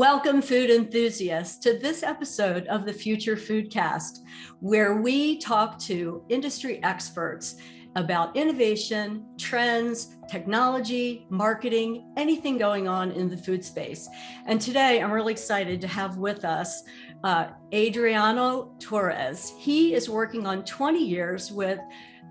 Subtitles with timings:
[0.00, 4.20] Welcome, food enthusiasts, to this episode of the Future Foodcast,
[4.60, 7.56] where we talk to industry experts
[7.96, 14.08] about innovation, trends, technology, marketing, anything going on in the food space.
[14.46, 16.82] And today I'm really excited to have with us
[17.22, 19.52] uh, Adriano Torres.
[19.58, 21.78] He is working on 20 years with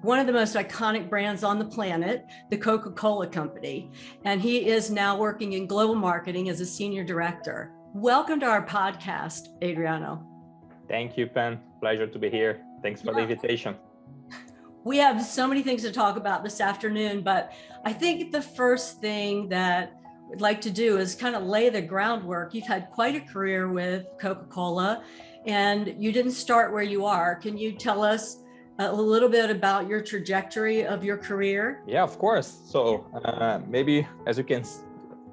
[0.02, 3.92] one of the most iconic brands on the planet, the Coca Cola Company.
[4.24, 7.74] And he is now working in global marketing as a senior director.
[7.94, 10.26] Welcome to our podcast, Adriano.
[10.88, 11.60] Thank you, Pen.
[11.82, 12.62] Pleasure to be here.
[12.82, 13.26] Thanks for yeah.
[13.26, 13.76] the invitation.
[14.86, 17.52] We have so many things to talk about this afternoon, but
[17.84, 19.92] I think the first thing that
[20.30, 22.54] we'd like to do is kind of lay the groundwork.
[22.54, 25.04] You've had quite a career with Coca Cola,
[25.46, 27.36] and you didn't start where you are.
[27.36, 28.38] Can you tell us?
[28.80, 31.82] A little bit about your trajectory of your career?
[31.86, 32.48] Yeah, of course.
[32.66, 34.64] So uh, maybe as you can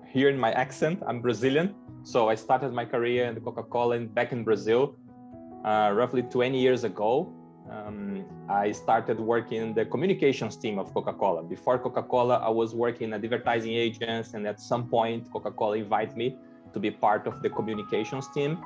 [0.04, 1.74] hear in my accent, I'm Brazilian.
[2.02, 4.96] So I started my career in Coca-Cola back in Brazil,
[5.65, 7.32] uh, roughly 20 years ago.
[7.70, 11.42] Um, I started working in the communications team of Coca-Cola.
[11.45, 16.37] Before Coca-Cola, I was working at advertising agents, and at some point, Coca-Cola invited me
[16.73, 18.59] to be part of the communications team.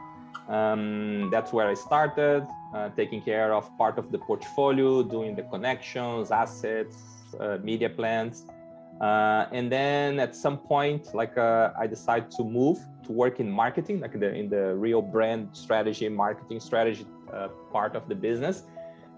[0.48, 5.44] Um, that's where I started, uh, taking care of part of the portfolio, doing the
[5.44, 6.96] connections, assets,
[7.38, 8.46] uh, media plans.
[9.00, 13.50] Uh, and then at some point, like uh, I decided to move to work in
[13.50, 18.64] marketing, like the, in the real brand strategy, marketing strategy uh, part of the business.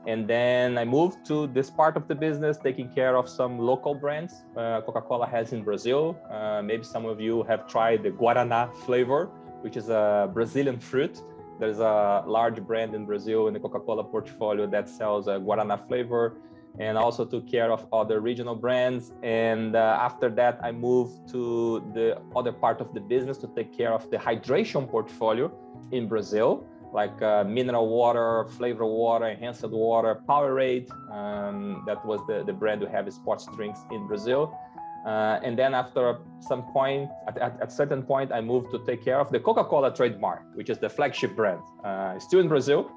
[0.07, 3.95] And then I moved to this part of the business, taking care of some local
[3.95, 6.17] brands uh, Coca-Cola has in Brazil.
[6.63, 9.31] maybe some of you have tried the Guaraná flavor
[9.63, 11.21] which is a Brazilian fruit.
[11.59, 16.37] There's a large brand in Brazil in the Coca-Cola portfolio that sells a Guarana flavor
[16.79, 19.13] and also took care of other regional brands.
[19.23, 23.77] And uh, after that, I moved to the other part of the business to take
[23.77, 25.53] care of the hydration portfolio
[25.91, 30.91] in Brazil, like uh, mineral water, flavor water, enhanced water, Powerade.
[31.11, 34.59] Um, that was the, the brand we have sports drinks in Brazil.
[35.07, 39.05] Uh, and then after some point, at, at, at, certain point, I moved to take
[39.05, 41.61] care of the Coca-Cola trademark, which is the flagship brand.
[41.83, 42.89] Uh, still in Brazil.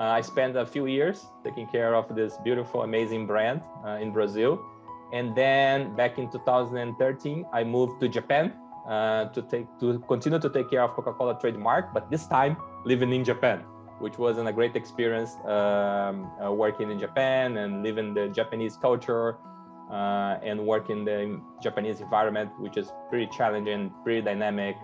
[0.00, 4.10] Uh, I spent a few years taking care of this beautiful, amazing brand uh, in
[4.10, 4.58] Brazil.
[5.12, 8.52] And then back in 2013, I moved to Japan
[8.88, 13.12] uh, to take to continue to take care of Coca-Cola trademark, but this time living
[13.12, 13.60] in Japan,
[13.98, 19.36] which was a great experience um, uh, working in Japan and living the Japanese culture,
[19.90, 24.76] uh, and work in the Japanese environment, which is pretty challenging, pretty dynamic,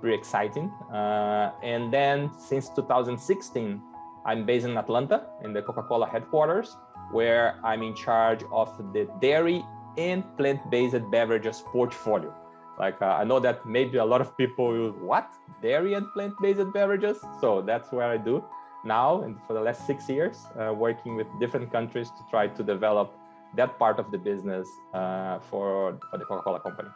[0.00, 0.70] pretty exciting.
[0.92, 3.82] Uh, and then since 2016,
[4.24, 6.76] I'm based in Atlanta in the Coca-Cola headquarters,
[7.12, 9.64] where I'm in charge of the dairy
[9.96, 12.34] and plant-based beverages portfolio.
[12.78, 15.32] Like uh, I know that maybe a lot of people will what
[15.62, 17.18] dairy and plant-based beverages.
[17.40, 18.44] So that's where I do
[18.84, 22.62] now, and for the last six years, uh, working with different countries to try to
[22.62, 23.17] develop
[23.56, 26.88] that part of the business uh, for, for the Coca-Cola company.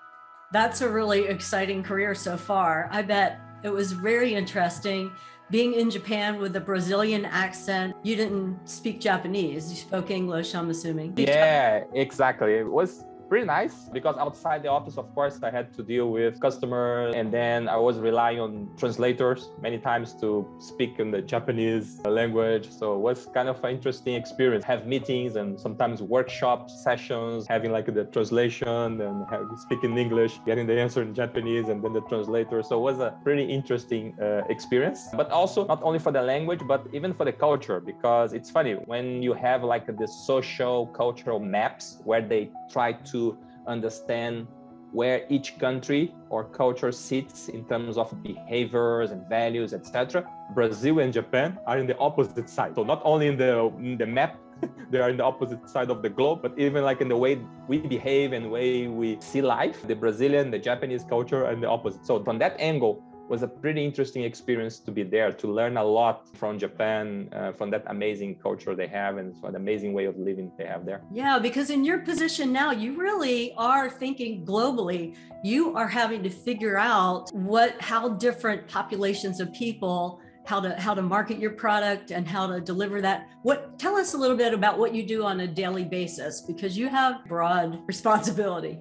[0.52, 2.88] That's a really exciting career so far.
[2.92, 5.10] I bet it was very interesting
[5.50, 7.94] being in Japan with a Brazilian accent.
[8.02, 11.14] You didn't speak Japanese, you spoke English, I'm assuming.
[11.16, 12.54] Yeah, exactly.
[12.54, 16.38] It was pretty nice because outside the office, of course, I had to deal with
[16.38, 21.86] customers and then I was relying on translators many times to speak in the Japanese
[22.04, 22.68] language.
[22.70, 24.66] So it was kind of an interesting experience.
[24.66, 29.24] Have meetings and sometimes workshop sessions, having like the translation and
[29.58, 32.62] speaking English, getting the answer in Japanese and then the translator.
[32.62, 35.08] So it was a pretty interesting uh, experience.
[35.14, 38.74] But also not only for the language, but even for the culture, because it's funny
[38.74, 44.46] when you have like the social cultural maps where they try to understand
[44.92, 50.24] where each country or culture sits in terms of behaviors and values, etc.
[50.54, 52.74] Brazil and Japan are in the opposite side.
[52.74, 54.38] So not only in the in the map,
[54.90, 57.40] they are in the opposite side of the globe, but even like in the way
[57.68, 62.06] we behave and way we see life, the Brazilian, the Japanese culture in the opposite.
[62.06, 65.84] So from that angle, was a pretty interesting experience to be there to learn a
[65.84, 70.16] lot from Japan, uh, from that amazing culture they have and an amazing way of
[70.18, 71.02] living they have there.
[71.12, 75.16] Yeah, because in your position now, you really are thinking globally.
[75.44, 80.92] You are having to figure out what, how different populations of people how to how
[80.92, 84.52] to market your product and how to deliver that what tell us a little bit
[84.52, 88.78] about what you do on a daily basis because you have broad responsibility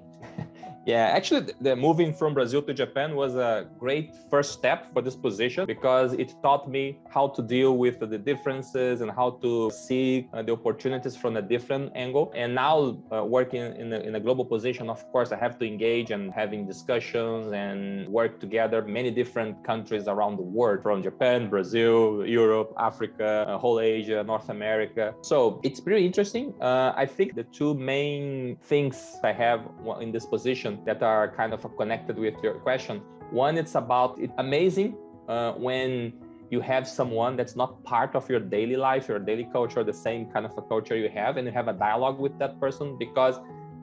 [0.92, 5.16] Yeah, actually, the, moving from Brazil to Japan was a great first step for this
[5.16, 10.28] position because it taught me how to deal with the differences and how to see
[10.34, 12.34] uh, the opportunities from a different angle.
[12.36, 15.66] And now, uh, working in a, in a global position, of course, I have to
[15.66, 21.50] engage and having discussions and work together many different countries around the world from Japan,
[21.50, 25.16] Brazil, Europe, Africa, uh, whole Asia, North America.
[25.22, 26.54] So it's pretty interesting.
[26.60, 29.62] Uh, I think the two main things I have
[30.02, 33.01] in this position that are kind of connected with your question.
[33.31, 34.95] One, it's about it's amazing
[35.28, 36.13] uh, when
[36.50, 40.30] you have someone that's not part of your daily life, your daily culture, the same
[40.31, 43.39] kind of a culture you have, and you have a dialogue with that person because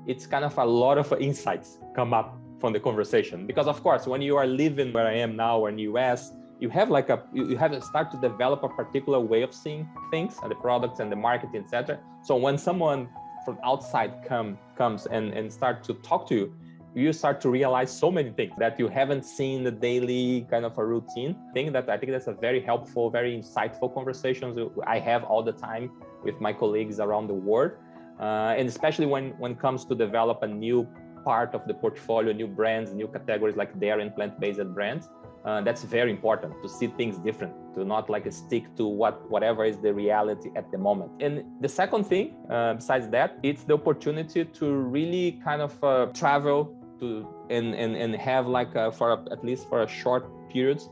[0.06, 3.46] it's kind of a lot of insights come up from the conversation.
[3.46, 6.90] Because of course, when you are living where I am now in US, you have
[6.90, 10.50] like a you have to start to develop a particular way of seeing things and
[10.50, 12.00] the products and the marketing, etc.
[12.22, 13.08] So when someone
[13.44, 16.54] from outside come comes and, and start to talk to you,
[16.98, 20.76] you start to realize so many things that you haven't seen the daily kind of
[20.78, 25.22] a routine thing that I think that's a very helpful, very insightful conversations I have
[25.24, 25.92] all the time
[26.24, 27.72] with my colleagues around the world.
[28.18, 30.88] Uh, and especially when, when it comes to develop a new
[31.24, 35.08] part of the portfolio, new brands, new categories like dairy and plant-based brands.
[35.44, 39.64] Uh, that's very important to see things different to not like stick to what whatever
[39.64, 43.72] is the reality at the moment and the second thing uh, besides that it's the
[43.72, 49.12] opportunity to really kind of uh, travel to and and, and have like a, for
[49.12, 50.90] a, at least for a short periods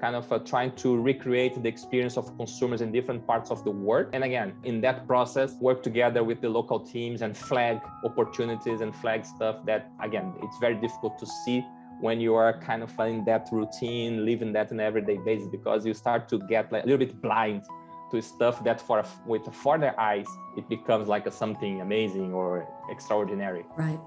[0.00, 3.70] kind of uh, trying to recreate the experience of consumers in different parts of the
[3.70, 4.06] world.
[4.12, 8.94] And again, in that process, work together with the local teams and flag opportunities and
[8.94, 11.64] flag stuff that, again, it's very difficult to see
[12.00, 15.84] when you are kind of in that routine, living that on an everyday basis, because
[15.84, 17.64] you start to get like a little bit blind
[18.10, 20.26] to stuff that for with for their eyes
[20.56, 23.64] it becomes like a something amazing or extraordinary.
[23.76, 24.00] Right.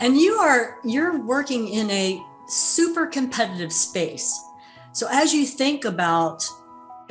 [0.00, 4.42] And you are you're working in a super competitive space.
[4.92, 6.48] So as you think about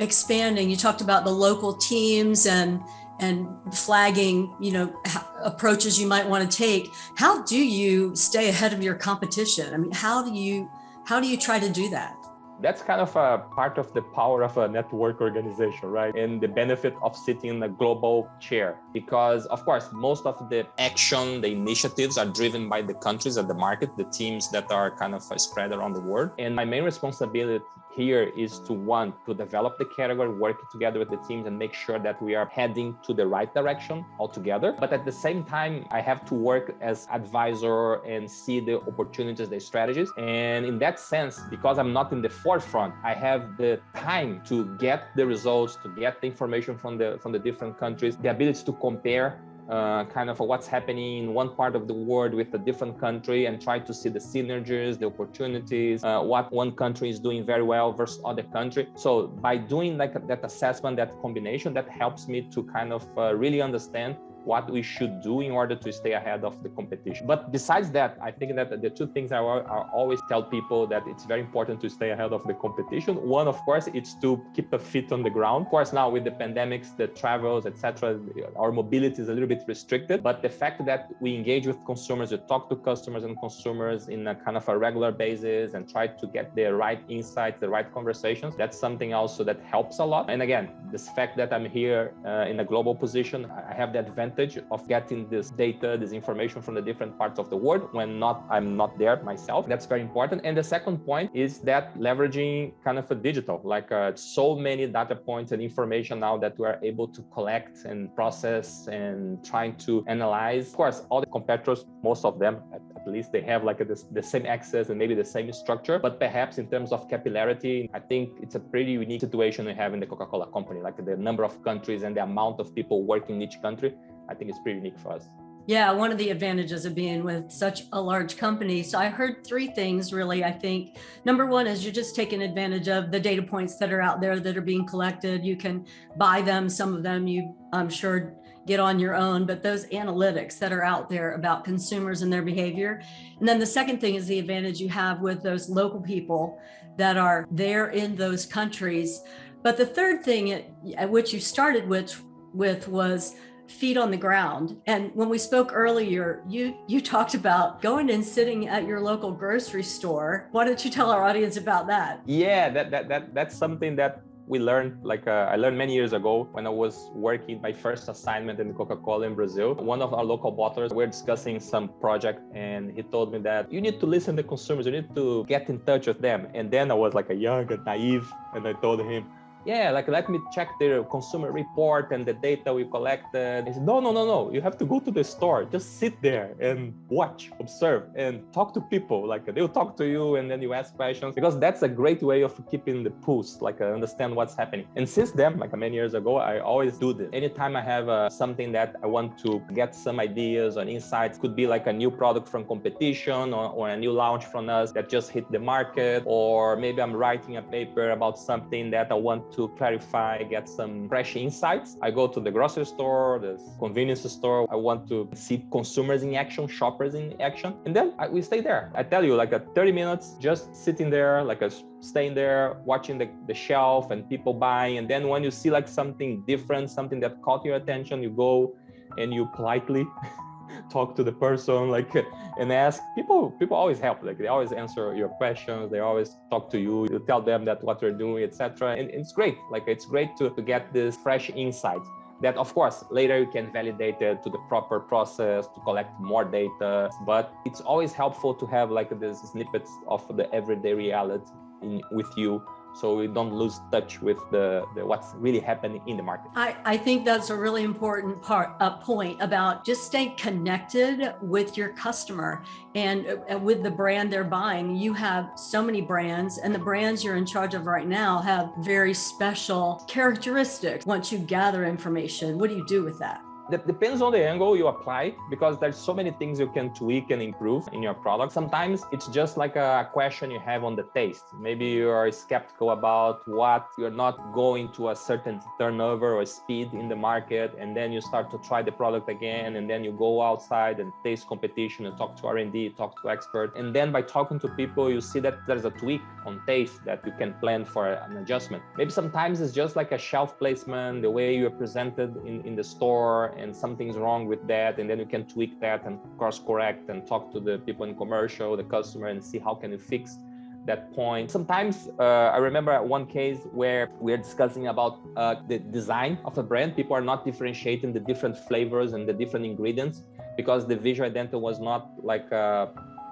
[0.00, 2.80] expanding you talked about the local teams and
[3.20, 4.94] and flagging you know
[5.42, 6.90] approaches you might want to take.
[7.16, 9.72] How do you stay ahead of your competition?
[9.72, 10.68] I mean how do you
[11.04, 12.17] how do you try to do that
[12.60, 16.14] that's kind of a part of the power of a network organization, right?
[16.14, 18.78] And the benefit of sitting in a global chair.
[18.92, 23.48] Because, of course, most of the action, the initiatives are driven by the countries and
[23.48, 26.30] the market, the teams that are kind of spread around the world.
[26.38, 27.64] And my main responsibility
[27.98, 31.74] here is to want to develop the category, work together with the teams and make
[31.74, 34.70] sure that we are heading to the right direction altogether.
[34.78, 39.48] But at the same time, I have to work as advisor and see the opportunities,
[39.48, 40.10] the strategies.
[40.16, 44.56] And in that sense, because I'm not in the forefront, I have the time to
[44.76, 48.62] get the results, to get the information from the from the different countries, the ability
[48.68, 52.58] to compare uh, kind of what's happening in one part of the world with a
[52.58, 57.20] different country and try to see the synergies, the opportunities, uh, what one country is
[57.20, 58.88] doing very well versus other country.
[58.94, 63.34] So by doing like that assessment, that combination, that helps me to kind of uh,
[63.34, 67.26] really understand what we should do in order to stay ahead of the competition.
[67.26, 71.02] But besides that, I think that the two things I, I always tell people that
[71.06, 73.16] it's very important to stay ahead of the competition.
[73.28, 75.66] One, of course, it's to keep a feet on the ground.
[75.66, 78.18] Of course, now with the pandemics, the travels, etc.,
[78.56, 80.22] our mobility is a little bit restricted.
[80.22, 84.26] But the fact that we engage with consumers, we talk to customers and consumers in
[84.26, 87.92] a kind of a regular basis and try to get the right insights, the right
[87.92, 90.30] conversations, that's something also that helps a lot.
[90.30, 94.00] And again, this fact that I'm here uh, in a global position, I have the
[94.00, 97.88] advantage advantage of getting this data, this information from the different parts of the world
[97.92, 99.66] when not I'm not there myself.
[99.68, 100.42] That's very important.
[100.44, 104.86] And the second point is that leveraging kind of a digital, like uh, so many
[104.86, 109.76] data points and information now that we are able to collect and process and trying
[109.86, 110.68] to analyze.
[110.68, 113.84] Of course, all the competitors, most of them at, at least, they have like a,
[113.84, 117.88] the, the same access and maybe the same structure, but perhaps in terms of capillarity,
[117.94, 121.16] I think it's a pretty unique situation we have in the Coca-Cola company, like the
[121.16, 123.94] number of countries and the amount of people working in each country
[124.28, 125.24] I think it's pretty unique for us.
[125.66, 128.82] Yeah, one of the advantages of being with such a large company.
[128.82, 130.42] So I heard three things really.
[130.42, 134.00] I think number one is you're just taking advantage of the data points that are
[134.00, 135.44] out there that are being collected.
[135.44, 136.70] You can buy them.
[136.70, 138.34] Some of them you, I'm sure,
[138.66, 142.42] get on your own, but those analytics that are out there about consumers and their
[142.42, 143.02] behavior.
[143.38, 146.58] And then the second thing is the advantage you have with those local people
[146.96, 149.22] that are there in those countries.
[149.62, 150.52] But the third thing
[150.96, 152.22] at which you started with,
[152.54, 153.36] with was
[153.68, 154.76] feet on the ground.
[154.86, 159.30] And when we spoke earlier, you you talked about going and sitting at your local
[159.30, 160.48] grocery store.
[160.52, 162.22] Why don't you tell our audience about that?
[162.26, 166.14] Yeah, that that, that that's something that we learned like uh, I learned many years
[166.14, 169.74] ago when I was working my first assignment in Coca-Cola in Brazil.
[169.74, 173.70] One of our local bottlers, we are discussing some project and he told me that
[173.70, 176.48] you need to listen to consumers, you need to get in touch with them.
[176.54, 179.26] And then I was like a young and naive and I told him,
[179.64, 183.64] yeah, like let me check their consumer report and the data we collected.
[183.66, 184.52] Said, no, no, no, no.
[184.52, 185.64] You have to go to the store.
[185.64, 189.26] Just sit there and watch, observe, and talk to people.
[189.26, 192.42] Like they'll talk to you and then you ask questions because that's a great way
[192.42, 194.86] of keeping the pulse, like uh, understand what's happening.
[194.96, 197.28] And since then, like many years ago, I always do this.
[197.32, 201.54] Anytime I have uh, something that I want to get some ideas or insights, could
[201.54, 205.08] be like a new product from competition or, or a new launch from us that
[205.08, 209.52] just hit the market, or maybe I'm writing a paper about something that I want
[209.58, 211.96] to clarify, get some fresh insights.
[212.00, 214.66] I go to the grocery store, the convenience store.
[214.70, 217.74] I want to see consumers in action, shoppers in action.
[217.84, 218.92] And then I, we stay there.
[218.94, 223.18] I tell you, like a 30 minutes, just sitting there, like a staying there, watching
[223.18, 224.98] the, the shelf and people buying.
[224.98, 228.76] And then when you see like something different, something that caught your attention, you go
[229.18, 230.06] and you politely
[230.90, 232.14] talk to the person like
[232.58, 236.70] and ask people people always help like they always answer your questions they always talk
[236.70, 240.06] to you you tell them that what they're doing etc and it's great like it's
[240.06, 242.02] great to, to get this fresh insight
[242.40, 246.44] that of course later you can validate it to the proper process to collect more
[246.44, 251.50] data but it's always helpful to have like this snippets of the everyday reality
[251.82, 252.62] in, with you
[252.98, 256.50] so we don't lose touch with the, the, what's really happening in the market.
[256.56, 261.90] I, I think that's a really important part point about just staying connected with your
[261.90, 262.64] customer
[262.94, 264.96] and with the brand they're buying.
[264.96, 268.72] You have so many brands and the brands you're in charge of right now have
[268.78, 271.06] very special characteristics.
[271.06, 274.86] Once you gather information what do you do with that depends on the angle you
[274.86, 278.52] apply because there's so many things you can tweak and improve in your product.
[278.52, 281.44] Sometimes it's just like a question you have on the taste.
[281.58, 287.08] Maybe you're skeptical about what you're not going to a certain turnover or speed in
[287.08, 290.40] the market, and then you start to try the product again, and then you go
[290.40, 294.58] outside and taste competition and talk to R&D, talk to expert, and then by talking
[294.60, 298.12] to people, you see that there's a tweak on taste that you can plan for
[298.12, 298.82] an adjustment.
[298.96, 302.84] Maybe sometimes it's just like a shelf placement, the way you're presented in, in the
[302.84, 307.08] store and something's wrong with that and then you can tweak that and course correct
[307.10, 310.38] and talk to the people in commercial the customer and see how can you fix
[310.86, 311.50] that point.
[311.50, 316.62] Sometimes uh, i remember one case where we're discussing about uh, the design of a
[316.62, 316.96] brand.
[316.96, 320.22] People are not differentiating the different flavors and the different ingredients
[320.56, 322.86] because the visual identity was not like uh,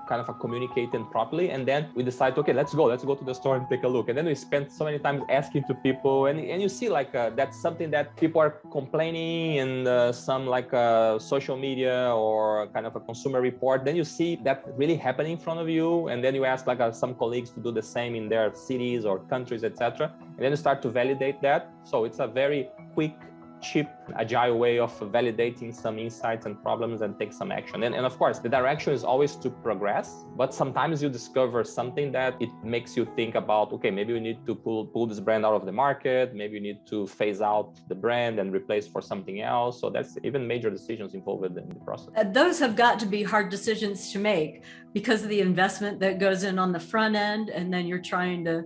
[0.06, 3.25] kind of a communicating properly and then we decide okay let's go let's go to
[3.25, 4.08] the store and take a look.
[4.08, 7.14] And then we spend so many times asking to people and, and you see like
[7.14, 12.68] uh, that's something that people are complaining in uh, some like uh, social media or
[12.68, 13.84] kind of a consumer report.
[13.84, 16.80] Then you see that really happening in front of you and then you ask like
[16.80, 20.50] uh, some colleagues to do the same in their cities or countries etc and then
[20.50, 21.72] you start to validate that.
[21.84, 23.14] So it's a very quick
[23.60, 27.82] cheap, agile way of validating some insights and problems and take some action.
[27.82, 32.12] And, and of course, the direction is always to progress, but sometimes you discover something
[32.12, 35.44] that it makes you think about, okay, maybe we need to pull, pull this brand
[35.44, 36.34] out of the market.
[36.34, 39.80] Maybe you need to phase out the brand and replace for something else.
[39.80, 42.10] So that's even major decisions involved in the process.
[42.16, 46.18] Uh, those have got to be hard decisions to make because of the investment that
[46.18, 47.50] goes in on the front end.
[47.50, 48.64] And then you're trying to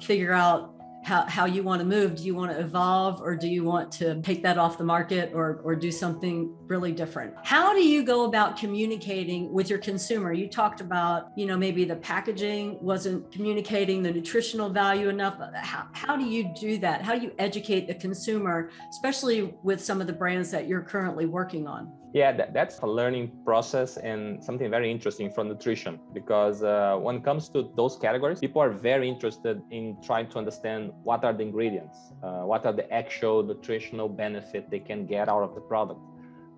[0.00, 0.71] figure out
[1.02, 2.16] how, how you want to move.
[2.16, 5.32] Do you want to evolve or do you want to take that off the market
[5.34, 7.34] or, or do something really different?
[7.42, 10.32] How do you go about communicating with your consumer?
[10.32, 15.40] You talked about, you know, maybe the packaging wasn't communicating the nutritional value enough.
[15.40, 17.02] Uh, how, how do you do that?
[17.02, 21.26] How do you educate the consumer, especially with some of the brands that you're currently
[21.26, 21.92] working on?
[22.12, 27.16] Yeah, that, that's a learning process and something very interesting from nutrition because uh, when
[27.16, 31.32] it comes to those categories, people are very interested in trying to understand what are
[31.32, 35.60] the ingredients, uh, what are the actual nutritional benefit they can get out of the
[35.62, 36.00] product.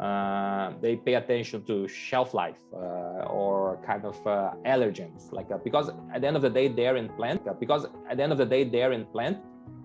[0.00, 5.58] Uh, they pay attention to shelf life uh, or kind of uh, allergens, like uh,
[5.58, 7.40] because at the end of the day they're in plant.
[7.60, 9.38] because at the end of the day they're in plant,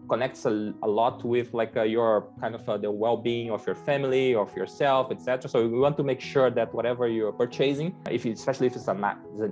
[0.09, 3.75] connects a, a lot with like uh, your kind of uh, the well-being of your
[3.75, 8.25] family of yourself etc so we want to make sure that whatever you're purchasing if
[8.25, 8.97] it, especially if it's a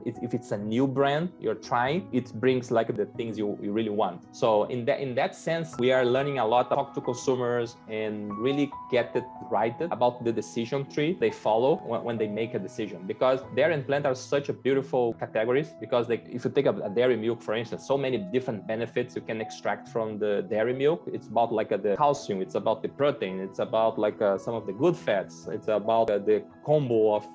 [0.05, 3.89] if it's a new brand you're trying it brings like the things you, you really
[3.89, 4.21] want.
[4.35, 7.75] So in that in that sense we are learning a lot to talk to consumers
[7.87, 12.53] and really get it right about the decision tree they follow when, when they make
[12.53, 12.99] a decision.
[13.05, 16.75] Because dairy and plant are such a beautiful categories because they, if you take a,
[16.89, 20.73] a dairy milk for instance so many different benefits you can extract from the dairy
[20.73, 21.03] milk.
[21.07, 22.41] It's about like uh, the calcium.
[22.41, 23.39] It's about the protein.
[23.39, 25.47] It's about like uh, some of the good fats.
[25.51, 27.25] It's about uh, the combo of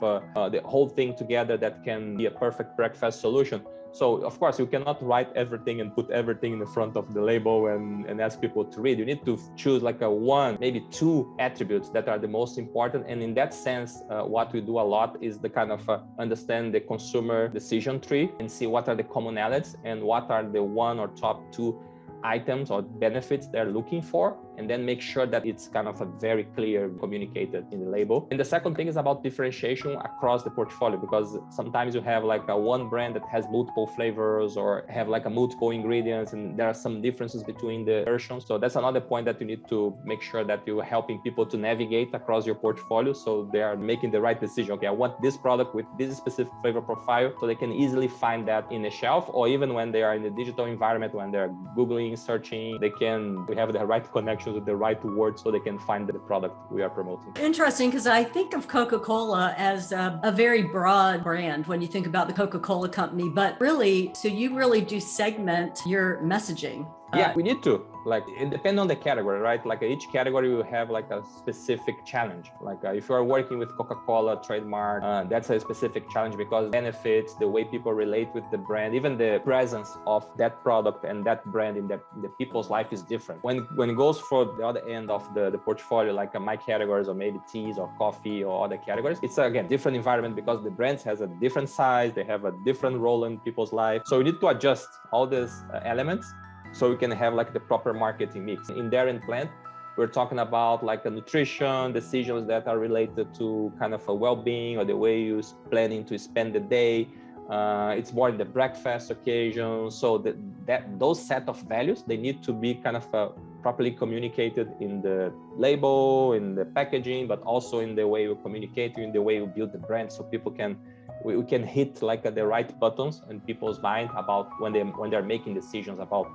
[0.52, 3.62] the whole thing together that can be a perfect breakfast solution.
[3.92, 7.20] So of course you cannot write everything and put everything in the front of the
[7.20, 8.98] label and, and ask people to read.
[8.98, 13.04] You need to choose like a one, maybe two attributes that are the most important.
[13.06, 16.00] And in that sense, uh, what we do a lot is the kind of uh,
[16.18, 20.62] understand the consumer decision tree and see what are the commonalities and what are the
[20.62, 21.78] one or top two
[22.24, 26.04] items or benefits they're looking for and then make sure that it's kind of a
[26.04, 28.28] very clear communicated in the label.
[28.30, 32.46] And the second thing is about differentiation across the portfolio because sometimes you have like
[32.48, 36.68] a one brand that has multiple flavors or have like a multiple ingredients and there
[36.68, 38.46] are some differences between the versions.
[38.46, 41.56] So that's another point that you need to make sure that you're helping people to
[41.56, 44.72] navigate across your portfolio so they are making the right decision.
[44.72, 48.46] Okay i want this product with this specific flavor profile so they can easily find
[48.46, 51.52] that in a shelf or even when they are in the digital environment when they're
[51.76, 55.60] googling searching they can we have the right connections with the right words so they
[55.60, 57.32] can find the product we are promoting.
[57.40, 61.88] Interesting, because I think of Coca Cola as a, a, very broad brand when you
[61.88, 66.86] think about the Coca Cola company, but really, so you really do segment your messaging.
[67.14, 69.64] Yeah, uh, we need to like it depends on the category right?
[69.66, 72.50] Like each category will have like a specific challenge.
[72.60, 76.70] Like uh, if you are working with coca-cola trademark uh, that's a specific challenge because
[76.70, 81.24] benefits the way people relate with the brand even the presence of that product and
[81.26, 83.42] that brand in the, the people's life is different.
[83.44, 86.56] When when it goes for the other end of the, the portfolio like uh, my
[86.56, 90.70] categories or maybe teas or coffee or other categories it's again different environment because the
[90.70, 94.00] brands has a different size they have a different role in people's life.
[94.06, 96.32] So you need to adjust all these uh, elements
[96.72, 98.68] so we can have like the proper marketing mix.
[98.68, 99.50] In dairy and plant,
[99.96, 104.78] we're talking about like the nutrition decisions that are related to kind of a well-being
[104.78, 107.08] or the way you're planning to spend the day.
[107.50, 109.90] Uh, it's more the breakfast occasion.
[109.90, 110.36] So that,
[110.66, 113.28] that those set of values they need to be kind of uh,
[113.60, 118.96] properly communicated in the label, in the packaging, but also in the way you communicate,
[118.96, 120.76] in the way you build the brand, so people can
[121.24, 124.80] we, we can hit like uh, the right buttons in people's mind about when they
[124.80, 126.26] when they're making decisions about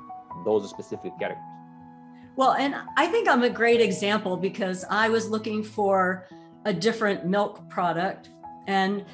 [0.45, 1.43] those specific characters.
[2.35, 6.27] Well, and I think I'm a great example because I was looking for
[6.65, 8.29] a different milk product
[8.67, 9.05] and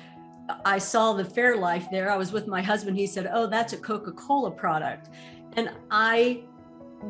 [0.65, 2.11] I saw the Fairlife there.
[2.11, 2.97] I was with my husband.
[2.97, 5.09] He said, Oh, that's a Coca Cola product.
[5.55, 6.43] And I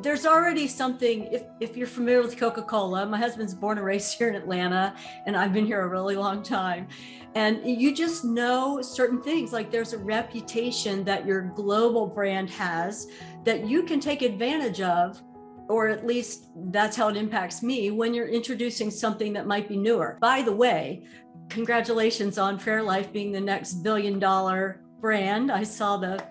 [0.02, 4.28] there's already something if, if you're familiar with coca-cola my husband's born and raised here
[4.28, 6.88] in atlanta and i've been here a really long time
[7.36, 13.08] and you just know certain things like there's a reputation that your global brand has
[13.46, 15.22] that you can take advantage of
[15.70, 19.78] or at least that's how it impacts me when you're introducing something that might be
[19.78, 21.04] newer by the way
[21.50, 26.22] congratulations on fairlife being the next billion dollar brand i saw the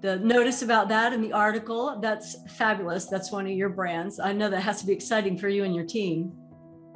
[0.00, 1.98] the notice about that in the article.
[2.00, 3.06] That's fabulous.
[3.06, 4.18] That's one of your brands.
[4.18, 6.32] I know that has to be exciting for you and your team.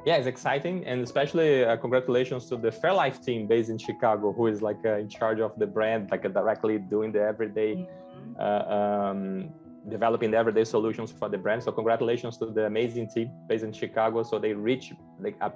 [0.05, 4.45] Yeah, it's exciting, and especially uh, congratulations to the Fairlife team based in Chicago, who
[4.45, 8.04] is like uh, in charge of the brand, like uh, directly doing the everyday, mm-hmm.
[8.39, 9.49] Uh, um,
[9.89, 11.63] developing the everyday solutions for the brand.
[11.63, 14.23] So congratulations to the amazing team based in Chicago.
[14.23, 15.51] So they reach like a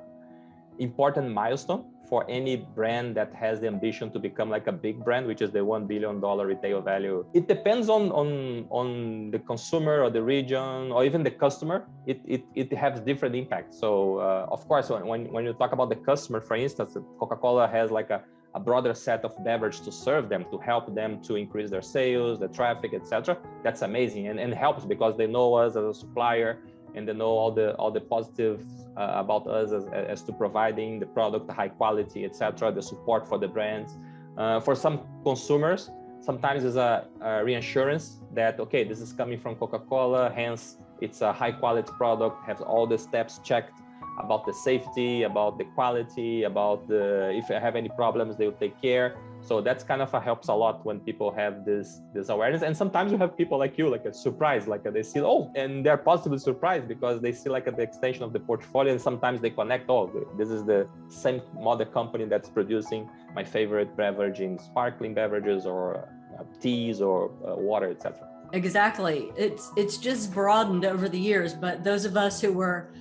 [0.77, 5.27] important milestone for any brand that has the ambition to become like a big brand,
[5.27, 7.25] which is the one billion dollar retail value.
[7.33, 11.85] It depends on on on the consumer or the region or even the customer.
[12.07, 13.77] It it, it has different impacts.
[13.77, 17.91] So uh, of course, when when you talk about the customer, for instance, Coca-Cola has
[17.91, 18.23] like a
[18.55, 22.39] a broader set of beverage to serve them to help them to increase their sales
[22.39, 26.59] the traffic etc that's amazing and, and helps because they know us as a supplier
[26.95, 28.63] and they know all the all the positives
[28.97, 33.27] uh, about us as, as to providing the product, the high quality, etc., the support
[33.27, 33.97] for the brands.
[34.37, 39.55] Uh, for some consumers, sometimes there's a, a, reassurance that okay, this is coming from
[39.55, 43.79] Coca-Cola, hence it's a high quality product, has all the steps checked
[44.19, 48.61] about the safety, about the quality, about the if I have any problems, they will
[48.65, 49.17] take care.
[49.41, 52.61] So that's kind of a, helps a lot when people have this this awareness.
[52.61, 55.51] And sometimes you have people like you like a surprise like a, they see oh
[55.55, 59.01] and they're positively surprised because they see like a, the extension of the portfolio and
[59.01, 64.39] sometimes they connect oh this is the same mother company that's producing my favorite beverage
[64.39, 69.31] in sparkling beverages or uh, teas or uh, water etc exactly.
[69.37, 72.91] It's it's just broadened over the years but those of us who were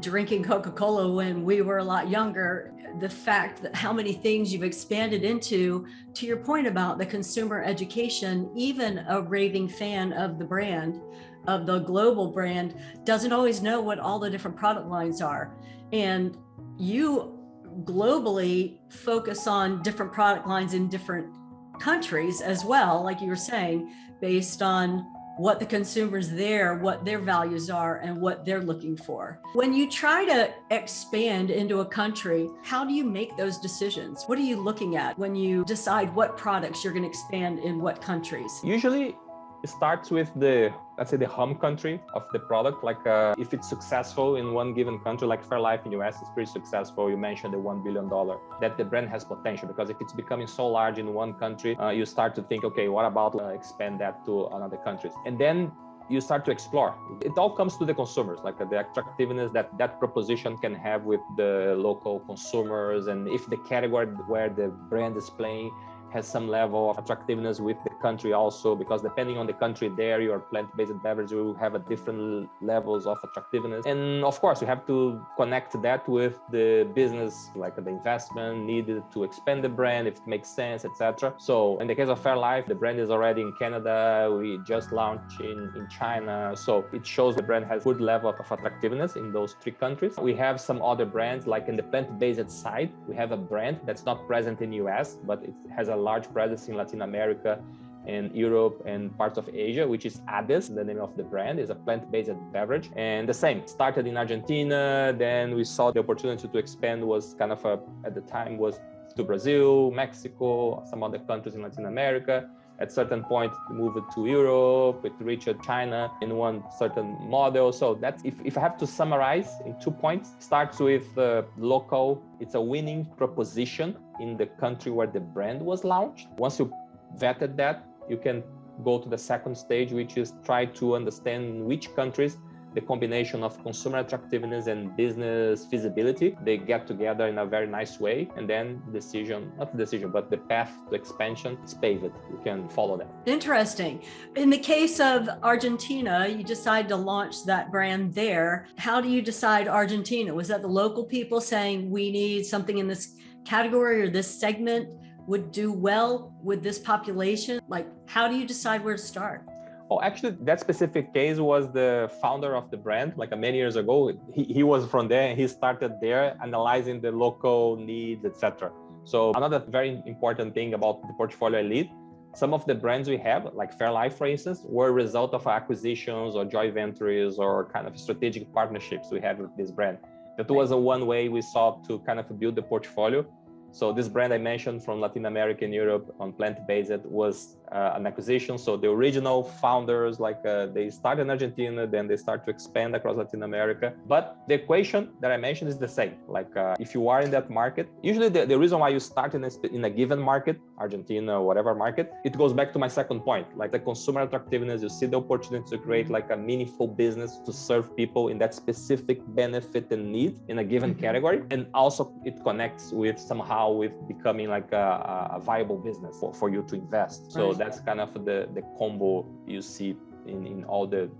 [0.00, 4.62] drinking coca-cola when we were a lot younger the fact that how many things you've
[4.62, 10.44] expanded into to your point about the consumer education even a raving fan of the
[10.44, 11.00] brand
[11.48, 15.56] of the global brand doesn't always know what all the different product lines are.
[15.92, 16.36] And
[16.76, 17.38] you
[17.84, 21.34] globally focus on different product lines in different
[21.80, 25.06] countries as well like you were saying based on
[25.38, 29.40] what the consumers there, what their values are, and what they're looking for.
[29.54, 34.24] When you try to expand into a country, how do you make those decisions?
[34.26, 37.80] What are you looking at when you decide what products you're going to expand in
[37.80, 38.60] what countries?
[38.64, 39.14] Usually,
[39.62, 42.84] it starts with the let's say the home country of the product.
[42.84, 46.50] Like uh, if it's successful in one given country like fairlife in us is pretty
[46.50, 47.10] successful.
[47.10, 50.46] You mentioned the one billion dollar that the brand has potential because if it's becoming
[50.46, 54.00] so large in one country uh, you start to think okay what about uh, expand
[54.00, 55.12] that to another countries?
[55.26, 55.72] And then
[56.08, 56.94] you start to explore.
[57.20, 61.02] It all comes to the consumers like uh, the attractiveness that that proposition can have
[61.02, 65.70] with the local consumers and if the category where the brand is playing
[66.12, 70.20] has some level of attractiveness with the country also because depending on the country there
[70.20, 73.86] your plant-based beverage will have a different levels of attractiveness.
[73.86, 79.02] And of course you have to connect that with the business like the investment needed
[79.12, 82.66] to expand the brand if it makes sense etc so in the case of fairlife
[82.66, 84.34] the brand is already in canada.
[84.38, 86.54] We just launched in, in china.
[86.56, 90.14] So it shows the brand has good level of attractiveness in those three countries.
[90.20, 94.04] We have some other brands like in the plant-based side we have a brand that's
[94.04, 97.62] not present in us but it has a large presence in Latin America
[98.06, 101.68] and Europe and parts of Asia, which is Ades, the name of the brand, is
[101.70, 102.90] a plant-based beverage.
[102.96, 107.52] And the same, started in Argentina, then we saw the opportunity to expand was kind
[107.52, 108.80] of a, at the time was
[109.16, 112.48] to Brazil, Mexico, some other countries in Latin America.
[112.80, 117.72] At certain point, moved to Europe, it reached China in one certain model.
[117.72, 122.22] So that's if, if I have to summarize in two points, starts with uh, local,
[122.38, 126.28] it's a winning proposition in the country where the brand was launched.
[126.36, 126.72] Once you
[127.18, 128.44] vetted that, you can
[128.84, 132.36] go to the second stage, which is try to understand which countries
[132.74, 136.36] the combination of consumer attractiveness and business feasibility.
[136.44, 140.30] They get together in a very nice way and then decision not the decision but
[140.30, 142.04] the path to expansion is paved.
[142.04, 143.08] You can follow that.
[143.26, 144.02] Interesting.
[144.36, 148.66] In the case of argentina you decide to launch that brand there.
[148.76, 150.34] How do you decide argentina?
[150.34, 154.88] Was that the local people saying we need something in this category or this segment
[155.26, 157.60] would do well with this population?
[157.68, 159.44] Like, how do you decide where to start?
[159.90, 163.76] Oh, actually, that specific case was the founder of the brand, like uh, many years
[163.76, 164.12] ago.
[164.34, 168.70] He, he was from there and he started there analyzing the local needs, etc.
[169.04, 171.90] So another very important thing about the portfolio elite,
[172.34, 176.36] some of the brands we have, like Fairlife, for instance, were a result of acquisitions
[176.36, 179.96] or joint ventures or kind of strategic partnerships we had with this brand.
[180.36, 183.26] That was a one way we saw to kind of build the portfolio
[183.70, 188.06] so this brand I mentioned from Latin America and Europe on plant-based was uh, an
[188.06, 188.58] acquisition.
[188.58, 192.94] So the original founders, like uh, they started in Argentina, then they start to expand
[192.96, 193.92] across Latin America.
[194.06, 196.14] But the equation that I mentioned is the same.
[196.26, 199.34] Like uh, if you are in that market, usually the, the reason why you start
[199.34, 203.20] in a, in a given market, Argentina, whatever market, it goes back to my second
[203.20, 203.46] point.
[203.56, 207.52] Like the consumer attractiveness, you see the opportunity to create like a meaningful business to
[207.52, 211.00] serve people in that specific benefit and need in a given mm-hmm.
[211.00, 211.42] category.
[211.50, 216.48] And also it connects with somehow with becoming like a, a viable business for, for
[216.48, 217.32] you to invest.
[217.32, 217.57] So right.
[217.58, 221.10] That's kind of the, the combo you see in, in all the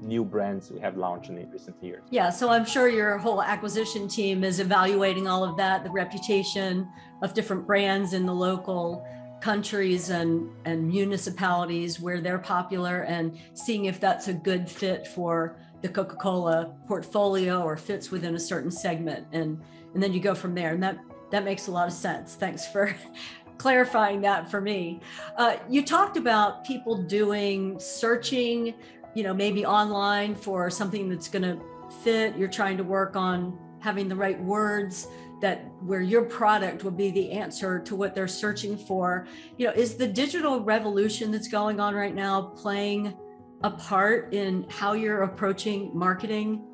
[0.00, 2.02] new brands we have launched in recent years.
[2.10, 6.88] Yeah, so I'm sure your whole acquisition team is evaluating all of that, the reputation
[7.22, 9.06] of different brands in the local
[9.40, 15.58] countries and and municipalities where they're popular and seeing if that's a good fit for
[15.82, 19.60] the Coca-Cola portfolio or fits within a certain segment and
[19.92, 20.98] and then you go from there and that
[21.30, 22.34] that makes a lot of sense.
[22.34, 22.96] Thanks for
[23.66, 25.00] clarifying that for me.
[25.36, 28.72] Uh, you talked about people doing searching,
[29.12, 31.60] you know, maybe online for something that's going to
[32.04, 32.36] fit.
[32.36, 35.08] You're trying to work on having the right words
[35.40, 39.26] that where your product will be the answer to what they're searching for.
[39.56, 43.16] You know, is the digital revolution that's going on right now playing
[43.64, 46.64] a part in how you're approaching marketing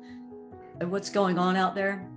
[0.79, 2.07] and what's going on out there?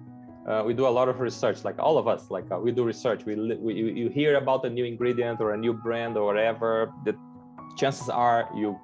[0.46, 2.84] Uh, we do a lot of research like all of us like uh, we do
[2.84, 3.24] research.
[3.24, 7.16] We, we you hear about a new ingredient or a new brand or whatever the
[7.76, 8.78] chances are you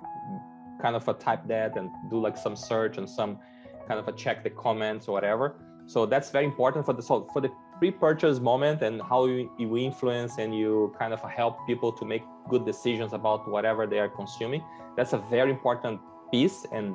[0.81, 3.39] kind of type that and do like some search and some
[3.87, 5.55] kind of a check the comments or whatever.
[5.87, 9.77] So that's very important for the so for the pre-purchase moment and how you, you
[9.77, 14.09] influence and you kind of help people to make good decisions about whatever they are
[14.09, 14.63] consuming.
[14.97, 16.01] That's a very important
[16.33, 16.95] piece and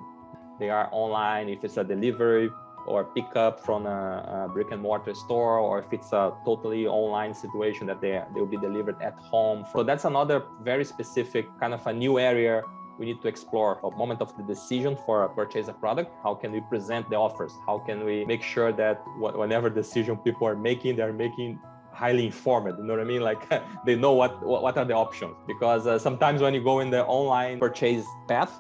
[0.60, 1.49] they are online.
[1.49, 2.49] If it's a delivery
[2.88, 6.88] or pick up from a, a, brick and mortar store or if it's a totally
[6.88, 9.65] online situation that they, they will be delivered at home.
[9.73, 12.63] So that's another very specific kind of a new area
[12.97, 13.80] we need to explore.
[13.84, 16.12] A moment of the decision for a purchase a product.
[16.23, 17.54] How can we present the offers?
[17.65, 21.60] How can we make sure that whatever decision people are making they're making
[21.91, 23.21] highly informed you know what i mean?
[23.21, 23.43] Like
[23.86, 25.36] they know what what are the options.
[25.45, 28.52] Because uh, sometimes when you go in the online purchase path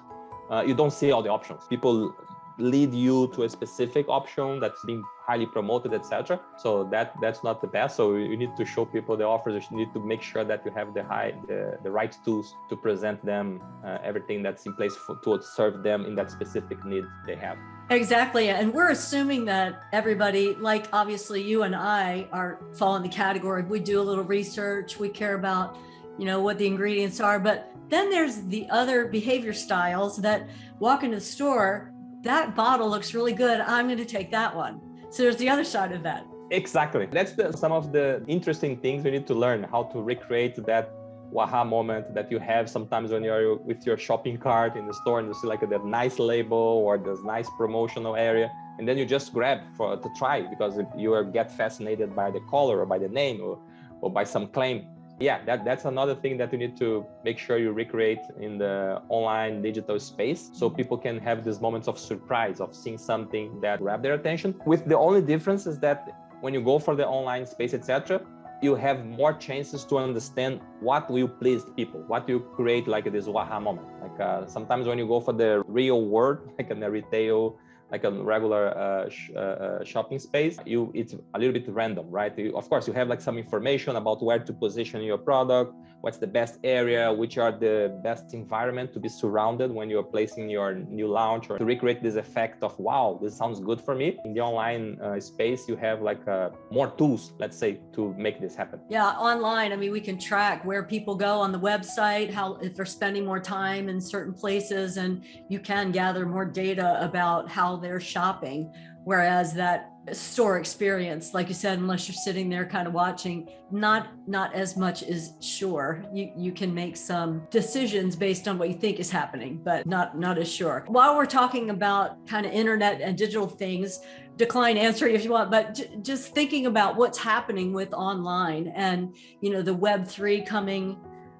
[0.49, 1.63] uh, you don't see all the options.
[1.67, 2.15] People
[2.57, 6.39] lead you to a specific option that's being highly promoted, etc.
[6.57, 7.95] So that that's not the best.
[7.95, 9.65] So you need to show people the offers.
[9.69, 12.75] You need to make sure that you have the high the, the right tools to
[12.75, 17.05] present them uh, everything that's in place for, to serve them in that specific need
[17.25, 17.57] they have.
[17.89, 18.49] Exactly.
[18.49, 23.63] And we're assuming that everybody, like obviously you and I, are fall in the category.
[23.63, 25.77] We do a little research, we care about,
[26.17, 27.39] you know, what the ingredients are.
[27.39, 31.93] But then there's the other behavior styles that walk into the store
[32.27, 33.61] that bottle looks really good.
[33.61, 34.81] I'm going to take that one.
[35.09, 36.25] So there's the other side of that.
[36.51, 37.05] Exactly.
[37.05, 40.91] That's the, some of the interesting things we need to learn how to recreate that
[41.31, 45.19] waha moment that you have sometimes when you're with your shopping cart in the store
[45.19, 49.05] and you see like that nice label or this nice promotional area and then you
[49.05, 53.09] just grab for to try because you get fascinated by the color or by the
[53.09, 53.59] name or,
[53.99, 54.87] or by some claim
[55.19, 59.01] yeah that, that's another thing that you need to make sure you recreate in the
[59.09, 63.79] online digital space so people can have these moments of surprise of seeing something that
[63.79, 64.53] grab their attention.
[64.65, 68.21] With the only difference is that when you go for the online space etc
[68.61, 73.25] you have more chances to understand what will please people what you create like this
[73.25, 73.87] waha moment.
[74.01, 77.57] Like uh, sometimes when you go for the real world like in the retail
[77.91, 82.09] like a regular uh, sh- uh, uh, shopping space you it's a little bit random
[82.09, 82.37] right?
[82.37, 86.17] You, of course you have like some information about where to position your product what's
[86.17, 90.75] the best area which are the best environment to be surrounded when you're placing your
[90.75, 94.19] new launch or to recreate this effect of wow this sounds good for me.
[94.25, 98.39] In the online uh, space you have like uh, more tools let's say to make
[98.39, 98.79] this happen.
[98.89, 102.75] Yeah online i mean we can track where people go on the website how if
[102.75, 107.76] they're spending more time in certain places and you can gather more data about how
[107.77, 108.71] they're shopping
[109.07, 114.09] whereas that store experience like you said unless you're sitting there kind of watching not
[114.27, 116.03] not as much is sure.
[116.13, 120.17] You you can make some decisions based on what you think is happening but not
[120.17, 120.85] not as sure.
[120.87, 123.99] While we're talking about kind of internet and digital things
[124.35, 129.15] decline answering if you want but j- just thinking about what's happening with online and
[129.41, 130.97] you know the web 3 coming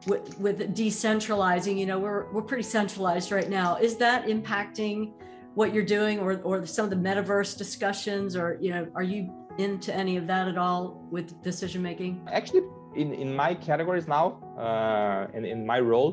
[0.08, 3.76] with, with decentralizing you know we're we're pretty centralized right now.
[3.76, 5.12] Is that impacting
[5.58, 9.22] what you're doing or or some of the metaverse discussions or you know are you
[9.58, 12.12] into any of that at all with decision making?
[12.32, 12.62] Actually
[12.96, 14.26] in in my categories now
[14.65, 16.12] uh, and in my role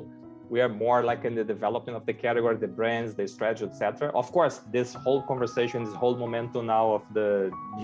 [0.49, 4.11] we are more like in the development of the category the brands the strategy etc
[4.23, 7.31] of course this whole conversation this whole momentum now of the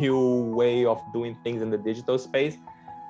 [0.04, 0.22] new
[0.60, 2.56] way of doing things in the digital space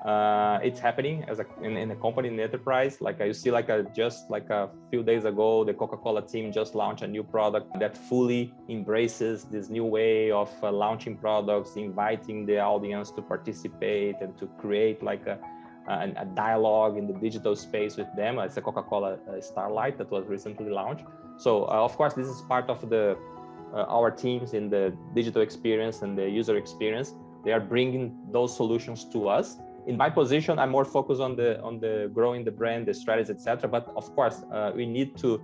[0.05, 3.01] uh, it's happening as a in, in, a company in the enterprise.
[3.01, 6.73] Like i see like a just like a few days ago the coca-cola team just
[6.73, 12.47] launched a new product that fully embraces this new way of uh, launching products inviting
[12.47, 15.37] the audience to participate and to create like a,
[15.87, 18.39] a, a dialogue in the digital space with them.
[18.39, 21.05] It's a coca-cola uh, starlight that was recently launched.
[21.37, 23.17] So uh, of course this is part of the
[23.71, 27.13] uh, our teams in the digital experience and the user experience.
[27.45, 31.61] They are bringing those solutions to us in my position i'm more focused on the
[31.61, 35.43] on the growing the brand the strategies etc but of course uh, we need to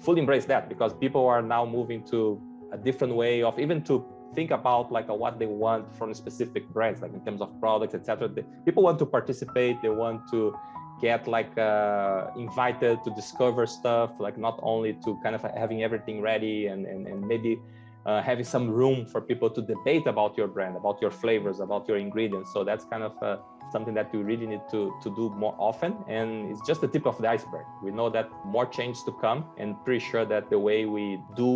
[0.00, 2.40] fully embrace that because people are now moving to
[2.72, 6.68] a different way of even to think about like uh, what they want from specific
[6.70, 8.28] brands like in terms of products etc
[8.64, 9.80] people want to participate.
[9.82, 10.56] They want to
[11.00, 16.20] get like uh, invited to discover stuff like not only to kind of having everything
[16.20, 17.58] ready and and, and maybe
[18.06, 21.88] uh, having some room for people to debate about your brand, about your flavors, about
[21.88, 22.52] your ingredients.
[22.52, 23.38] So that's kind of uh,
[23.74, 25.92] something that we really need to, to do more often.
[26.06, 27.66] And it's just the tip of the iceberg.
[27.82, 31.04] We know that more change to come and pretty sure that the way we
[31.42, 31.52] do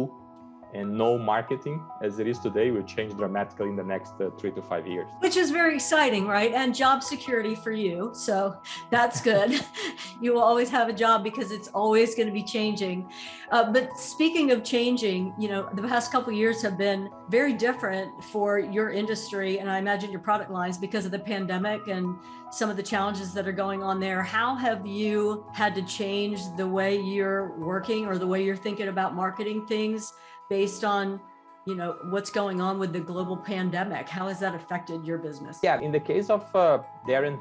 [0.75, 4.51] and no marketing as it is today will change dramatically in the next uh, three
[4.53, 5.09] to five years.
[5.21, 6.53] Which is very exciting, right?
[6.53, 8.11] And job security for you.
[8.13, 8.57] So
[8.91, 9.61] that's good.
[10.21, 13.11] you will always have a job because it's always going to be changing.
[13.51, 18.23] Uh, but speaking of changing, you know, the past couple years have been very different
[18.25, 22.17] for your industry and I imagine your product lines because of the pandemic and
[22.51, 24.23] some of the challenges that are going on there.
[24.23, 28.89] How have you had to change the way you're working or the way you're thinking
[28.89, 30.13] about marketing things?
[30.49, 31.21] Based on
[31.67, 34.09] you know what's going on with the global pandemic.
[34.09, 35.59] How has that affected your business?
[35.63, 36.79] Yeah in the case of uh,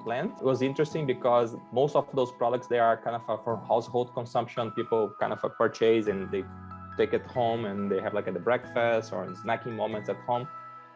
[0.03, 4.13] plant it was interesting because most of those products they are kind of for household
[4.13, 6.43] consumption people kind of purchase and they
[6.97, 10.17] take it home and they have like at the breakfast or in snacking moments at
[10.27, 10.47] home.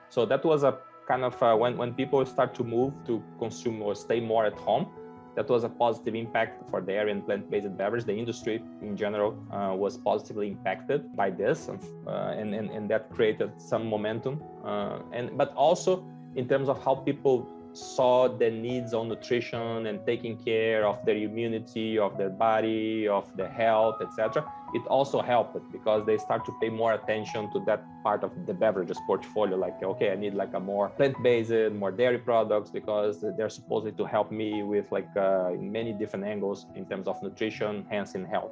[0.10, 3.82] So that was a kind of uh, when when people start to move to consume
[3.82, 4.88] or stay more at home
[5.36, 8.06] that was a positive impact for dairy and plant-based beverage.
[8.06, 13.10] The industry in general uh, was positively impacted by this, uh, and, and, and that
[13.12, 14.44] created some momentum.
[14.64, 20.06] Uh, and but also in terms of how people saw the needs on nutrition and
[20.06, 25.58] taking care of their immunity, of their body, of their health, etc., it also helped
[25.72, 29.58] because they start to pay more attention to that part of the beverages portfolio.
[29.58, 34.06] Like, okay, I need like a more plant-based, more dairy products because they're supposed to
[34.06, 38.52] help me with like uh, many different angles in terms of nutrition, hence in health.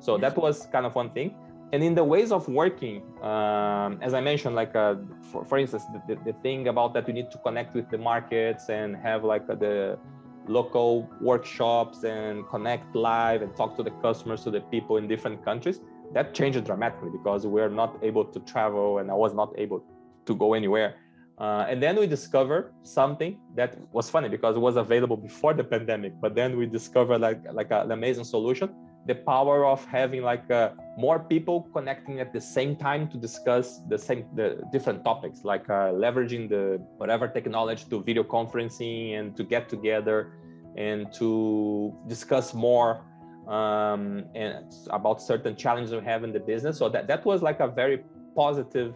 [0.00, 1.34] So that was kind of one thing
[1.74, 2.96] and in the ways of working
[3.30, 4.94] um, as i mentioned like uh,
[5.30, 8.68] for, for instance the, the, thing about that we need to connect with the markets
[8.68, 9.98] and have like uh, the
[10.46, 15.44] local workshops and connect live and talk to the customers to the people in different
[15.44, 15.80] countries
[16.12, 19.82] that changed dramatically because we're not able to travel and i was not able
[20.26, 20.94] to go anywhere.
[21.38, 25.64] Uh, and then we discovered something that was funny because it was available before the
[25.64, 28.72] pandemic but then we discovered like like an amazing solution
[29.06, 33.80] the power of having like uh, more people connecting at the same time to discuss
[33.88, 39.36] the same the different topics like uh, leveraging the whatever technology to video conferencing and
[39.36, 40.32] to get together
[40.76, 43.00] and to discuss more
[43.48, 47.60] um, and about certain challenges we have in the business so that that was like
[47.60, 48.04] a very
[48.36, 48.94] positive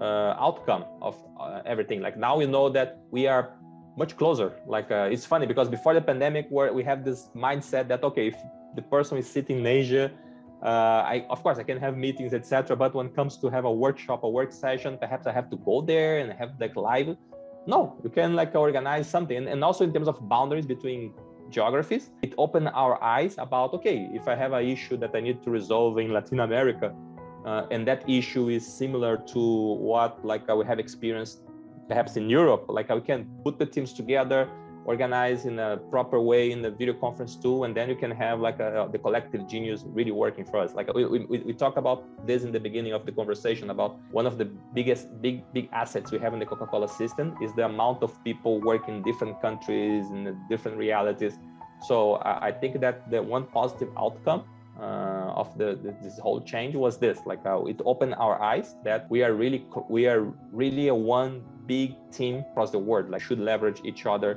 [0.00, 3.54] uh, outcome of uh, everything like now we know that we are
[3.96, 7.88] much closer like uh, it's funny because before the pandemic where we have this mindset
[7.88, 8.36] that okay if
[8.74, 10.10] the person is sitting in Asia.
[10.62, 12.76] Uh, I, of course, I can have meetings, etc.
[12.76, 15.56] But when it comes to have a workshop, a work session, perhaps I have to
[15.56, 17.16] go there and have like live.
[17.66, 19.46] No, you can like organize something.
[19.46, 21.12] And also in terms of boundaries between
[21.50, 25.42] geographies, it opened our eyes about okay, if I have an issue that I need
[25.44, 26.94] to resolve in Latin America,
[27.44, 31.42] uh, and that issue is similar to what like we have experienced
[31.88, 34.50] perhaps in Europe, like I can put the teams together
[34.88, 38.40] organized in a proper way in the video conference tool and then you can have
[38.40, 40.70] like a, the collective genius really working for us.
[40.74, 44.26] Like we, we, we talk about this in the beginning of the conversation about one
[44.26, 44.46] of the
[44.78, 48.52] biggest big big assets we have in the coca-cola system is the amount of people
[48.72, 51.34] working in different countries in different realities.
[51.88, 51.96] So
[52.30, 54.42] i, I think that the one positive outcome
[54.80, 58.68] uh, of the, the, this whole change was this like uh, it opened our eyes
[58.84, 59.60] that we are really
[59.96, 60.22] we are
[60.62, 61.32] really a one
[61.66, 64.32] big team across the world like should leverage each other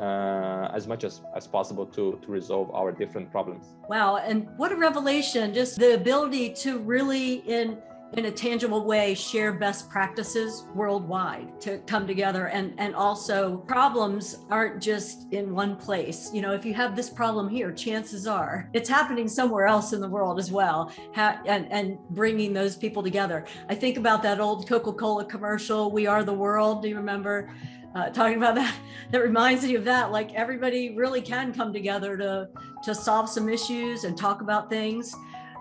[0.00, 3.74] uh, as much as, as possible to, to resolve our different problems.
[3.88, 4.16] Wow.
[4.16, 7.78] And what a revelation, just the ability to really, in
[8.12, 14.38] in a tangible way share best practices worldwide to come together and and also problems
[14.48, 18.70] aren't just in one place you know if you have this problem here chances are
[18.74, 23.02] it's happening somewhere else in the world as well ha- and and bringing those people
[23.02, 27.52] together i think about that old coca-cola commercial we are the world do you remember
[27.96, 28.74] uh, talking about that
[29.10, 32.48] that reminds me of that like everybody really can come together to
[32.84, 35.14] to solve some issues and talk about things.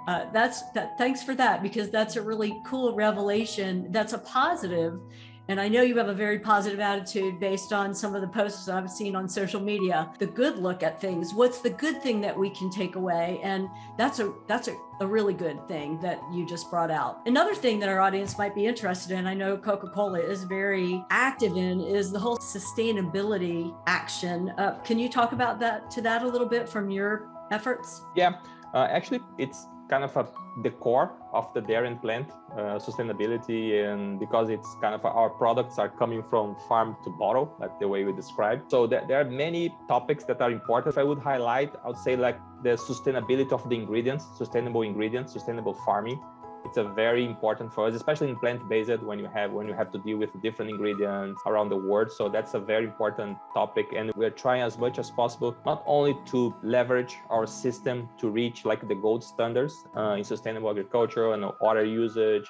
[0.07, 3.87] Uh, that's that thanks for that because that's a really cool revelation.
[3.91, 4.99] That's a positive
[5.47, 8.67] and I know you have a very positive attitude based on some of the posts
[8.67, 10.11] I've seen on social media.
[10.17, 11.33] The good look at things.
[11.33, 13.39] What's the good thing that we can take away?
[13.43, 17.21] And that's a that's a, a really good thing that you just brought out.
[17.27, 21.55] Another thing that our audience might be interested in, I know Coca-Cola is very active
[21.57, 24.49] in, is the whole sustainability action.
[24.57, 28.01] Uh, can you talk about that to that a little bit from your efforts?
[28.15, 28.39] Yeah,
[28.73, 30.27] uh, actually, it's kind of a,
[30.63, 35.29] the core of the dairy plant uh, sustainability and because it's kind of a, our
[35.29, 39.19] products are coming from farm to bottle like the way we described so there, there
[39.21, 40.93] are many topics that are important.
[40.93, 45.33] If i would highlight i would say like the sustainability of the ingredients sustainable ingredients
[45.33, 46.19] sustainable farming
[46.65, 49.91] it's a very important for us especially in plant-based when you have when you have
[49.91, 52.11] to deal with different ingredients around the world.
[52.11, 56.17] So that's a very important topic and we're trying as much as possible not only
[56.31, 61.45] to leverage our system to reach like the gold standards uh, in sustainable agriculture and
[61.61, 62.49] water usage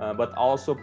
[0.00, 0.76] uh, but also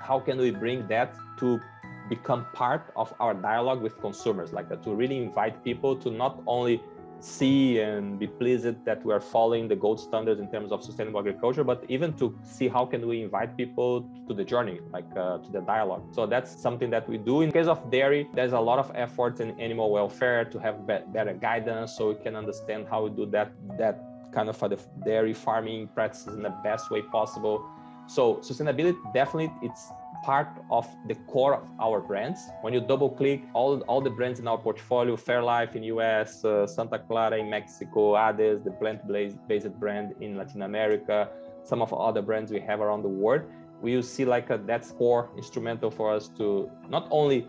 [0.00, 1.60] how can we bring that to
[2.08, 6.42] become part of our dialogue with consumers like that to really invite people to not
[6.46, 6.82] only
[7.22, 11.20] see and be pleased that we are following the gold standards in terms of sustainable
[11.20, 15.38] agriculture but even to see how can we invite people to the journey like uh,
[15.38, 16.02] to the dialogue.
[16.12, 17.42] So that's something that we do.
[17.42, 21.04] In case of dairy there's a lot of efforts in animal welfare to have be-
[21.08, 24.00] better guidance so we can understand how we do that that
[24.32, 27.64] kind of the dairy farming practices in the best way possible.
[28.06, 32.40] So sustainability definitely it's part of the core of our brands.
[32.60, 36.66] When you double click all, all the brands in our portfolio, Fairlife in US, uh,
[36.66, 41.28] Santa Clara in Mexico, AdeS, the plant-based brand in Latin America,
[41.64, 43.42] some of other brands we have around the world,
[43.80, 47.46] we will see like a, that's core instrumental for us to not only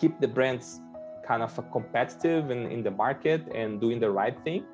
[0.00, 0.80] keep the brands
[1.26, 4.64] kind of competitive in, in the market and doing the right thing,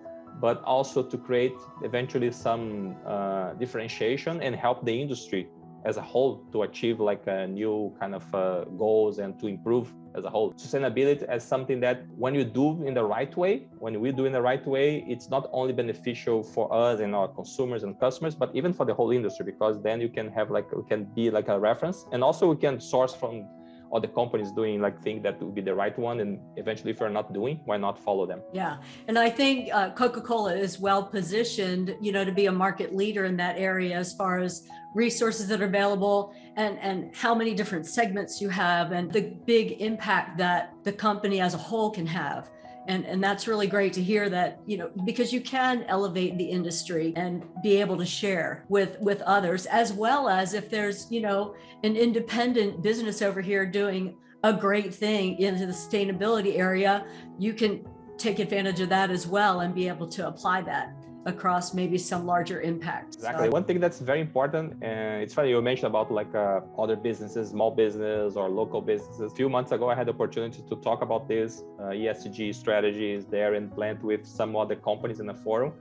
[0.41, 5.49] but also to create eventually some uh, differentiation and help the industry
[5.85, 9.93] as a whole to achieve like a new kind of uh, goals and to improve
[10.15, 10.53] as a whole.
[10.55, 14.33] Sustainability as something that when you do in the right way, when we do in
[14.33, 18.51] the right way, it's not only beneficial for us and our consumers and customers, but
[18.55, 21.49] even for the whole industry, because then you can have like, we can be like
[21.49, 22.07] a reference.
[22.13, 23.47] And also we can source from
[23.95, 26.21] other companies doing like think that would be the right one.
[26.21, 28.43] And eventually if you're not doing why not follow them?
[28.53, 28.79] Yeah.
[29.09, 33.25] And i think uh, coca-cola is well positioned you know to be a market leader
[33.25, 37.87] in that area as far as resources that are available and and how many different
[37.87, 42.51] segments you have and the big impact that the company as a whole can have.
[42.87, 46.45] And and that's really great to hear that you know because you can elevate the
[46.45, 51.23] industry and be able to share with with others as well as if there's you
[51.23, 57.07] know an independent business over here doing a great thing in the sustainability area
[57.39, 57.83] you can
[58.19, 60.95] take advantage of that as well and be able to apply that
[61.27, 63.15] across maybe some larger impact.
[63.15, 63.47] Exactly.
[63.47, 66.97] So, One thing that's very important, and it's funny you mentioned about like uh, other
[66.97, 69.33] businesses, small business or local businesses.
[69.33, 73.25] A few months ago, I had the opportunity to talk about this uh, ESG strategies
[73.27, 75.73] there and plant with some other companies in the forum.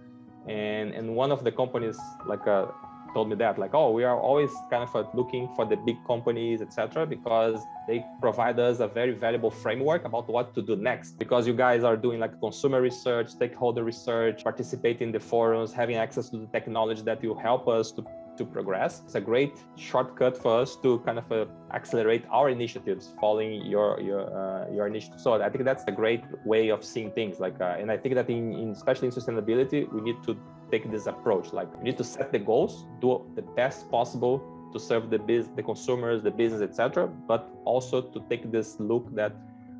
[0.48, 2.66] And and one of the companies like uh,
[3.14, 5.98] told me that like oh we are always kind of uh, looking for the big
[6.06, 11.20] companies etc because they provide us a very valuable framework about what to do next
[11.20, 15.96] because you guys are doing like consumer research stakeholder research participate in the forums having
[15.96, 18.04] access to the technology that will help us to
[18.38, 19.02] to progress.
[19.06, 24.00] It's a great shortcut for us to kind of uh, accelerate our initiatives, following your
[24.00, 25.20] your uh, your initiative.
[25.20, 27.40] So I think that's a great way of seeing things.
[27.40, 30.38] Like, uh, and I think that in, in especially in sustainability, we need to
[30.74, 31.54] take this approach.
[31.54, 34.36] Like, you need to set the goals, do the best possible
[34.74, 37.08] to serve the biz, the consumers, the business, etc.
[37.32, 39.34] But also to take this look that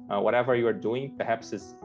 [0.10, 1.76] uh, whatever you are doing, perhaps is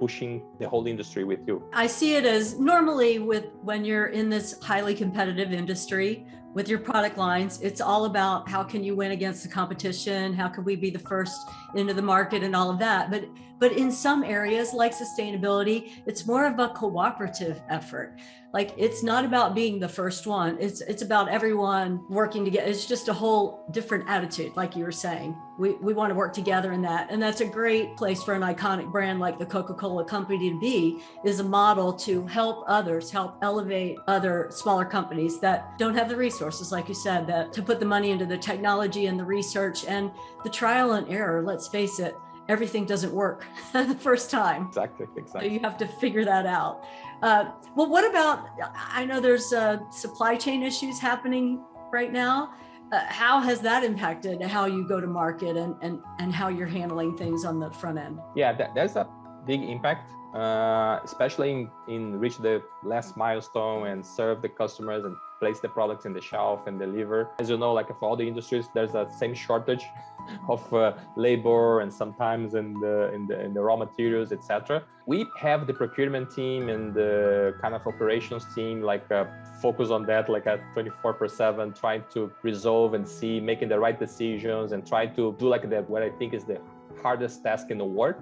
[0.00, 1.62] pushing the whole industry with you?
[1.72, 6.26] I see it as normally with when you're in this highly competitive industry
[6.58, 10.34] with your product lines, it's all about how can you win against the competition?
[10.34, 13.12] How can we be the first into the market and all of that?
[13.12, 13.28] But
[13.60, 18.18] but in some areas like sustainability, it's more of a cooperative effort
[18.52, 22.86] like it's not about being the first one it's it's about everyone working together it's
[22.86, 26.72] just a whole different attitude like you were saying we we want to work together
[26.72, 30.50] in that and that's a great place for an iconic brand like the coca-cola company
[30.50, 35.94] to be is a model to help others help elevate other smaller companies that don't
[35.94, 39.18] have the resources like you said that to put the money into the technology and
[39.18, 40.10] the research and
[40.44, 42.14] the trial and error let's face it
[42.48, 44.66] everything doesn't work the first time.
[44.68, 45.48] Exactly, exactly.
[45.48, 46.84] So you have to figure that out.
[47.22, 48.48] Uh, well, what about?
[48.74, 52.54] I know there's uh, supply chain issues happening right now.
[52.90, 56.66] Uh, how has that impacted how you go to market and, and, and how you're
[56.66, 58.18] handling things on the front end?
[58.34, 59.06] Yeah, that, there's a
[59.46, 65.16] big impact, uh, especially in, in reach the last milestone and serve the customers and
[65.38, 67.30] place the products in the shelf and deliver.
[67.38, 69.84] As you know, like for all the industries, there's that same shortage
[70.48, 75.26] of uh, labor and sometimes in the in the, in the raw materials etc we
[75.38, 79.24] have the procurement team and the kind of operations team like uh,
[79.62, 83.78] focus on that like at 24 per 7 trying to resolve and see making the
[83.78, 86.60] right decisions and try to do like that what i think is the
[87.02, 88.16] hardest task in the world.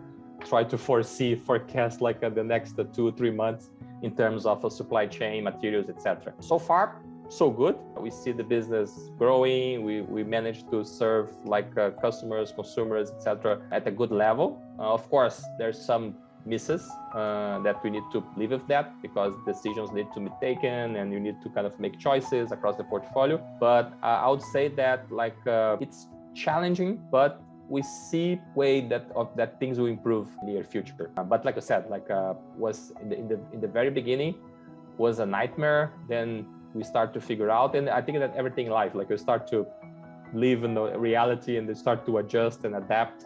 [0.45, 3.71] Try to foresee forecast like uh, the next uh, two three months
[4.03, 7.77] in terms of a supply chain materials etc so far so good.
[7.99, 9.85] We see the business growing.
[9.85, 13.61] We, we managed to serve like uh, customers, consumers, etc.
[13.73, 14.63] at a good level.
[14.79, 16.15] Uh, of course, there's some
[16.45, 20.97] misses uh, that we need to live with that because decisions need to be taken
[20.97, 23.45] and you need to kind of make choices across the portfolio.
[23.59, 29.11] But uh, I would say that like uh, it's challenging, but we see way that
[29.17, 31.11] of that things will improve in the near future.
[31.17, 32.09] Uh, but like I said, like
[32.57, 34.37] was in the, in the in the very beginning
[34.99, 35.93] was a nightmare.
[36.09, 36.47] Then
[36.77, 37.75] we start to figure out.
[37.75, 39.67] And i think that everything in life like we start to
[40.33, 43.25] live in the reality and they start to adjust and adapt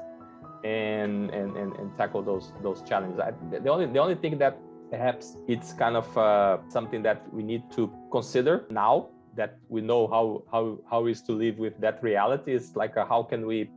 [0.64, 3.18] and and and, and tackle those those challenges.
[3.18, 4.58] I, the only the only thing that
[4.90, 10.06] perhaps it's kind of uh, something that we need to consider now that we know
[10.08, 13.70] how how how is to live with that reality is like uh, how can we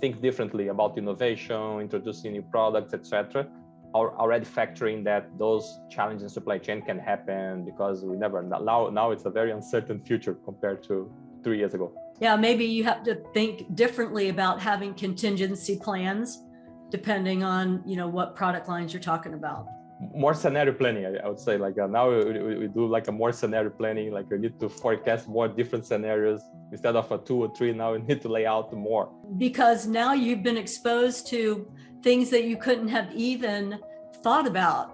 [0.00, 3.46] think differently about innovation introducing new products etc
[3.94, 9.10] already factoring that those challenges in supply chain can happen because we never now now
[9.10, 11.10] it's a very uncertain future compared to
[11.42, 11.92] three years ago.
[12.20, 16.42] Yeah maybe you have to think differently about having contingency plans
[16.90, 19.66] depending on you know what product lines you're talking about.
[20.14, 23.32] More scenario planning i, would say like uh, now we, we, do like a more
[23.32, 27.50] scenario planning like we need to forecast more different scenarios instead of a two or
[27.56, 29.10] three now we need to lay out more.
[29.38, 31.66] Because now you've been exposed to
[32.02, 33.78] things that you couldn't have even
[34.22, 34.92] thought about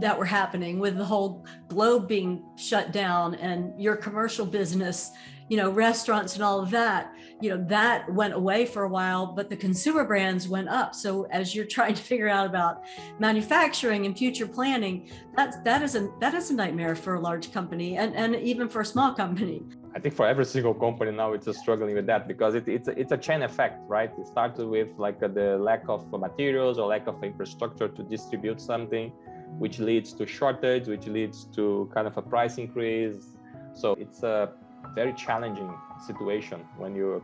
[0.00, 5.12] that were happening with the whole globe being shut down and your commercial business
[5.48, 9.26] you know, restaurants and all of that, you know, that went away for a while,
[9.26, 10.94] but the consumer brands went up.
[10.94, 12.82] So as you're trying to figure out about
[13.18, 17.52] manufacturing and future planning, that's that is a that is a nightmare for a large
[17.52, 19.62] company and, and even for a small company.
[19.96, 22.98] I think for every single company now, it's struggling with that because it, it's a,
[22.98, 24.10] it's a chain effect, right?
[24.18, 29.10] It started with like the lack of materials or lack of infrastructure to distribute something,
[29.58, 33.36] which leads to shortage, which leads to kind of a price increase.
[33.72, 34.54] So it's a
[34.94, 35.72] very challenging
[36.06, 37.22] situation when you're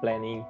[0.00, 0.44] planning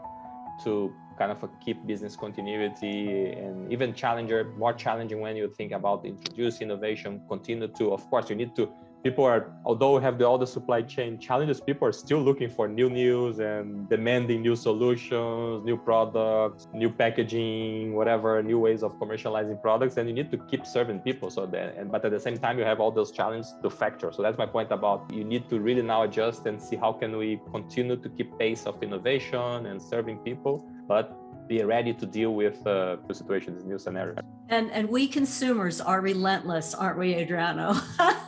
[0.63, 6.05] to kind of keep business continuity and even challenger more challenging when you think about
[6.05, 8.71] introduce innovation continue to of course you need to
[9.03, 12.49] people are although we have the, all the supply chain challenges people are still looking
[12.49, 18.93] for new news and demanding new solutions new products new packaging whatever new ways of
[18.99, 21.31] commercializing products and you need to keep serving people.
[21.31, 24.13] So and but at the same time you have all those challenges to factor.
[24.13, 27.17] So that's my point about you need to really now adjust and see how can
[27.17, 30.65] we continue to keep pace of innovation and serving people.
[30.89, 31.17] But
[31.49, 34.17] be ready to deal with uh, the situation, this new scenario.
[34.49, 37.81] And and we consumers are relentless, aren't we, Adriano?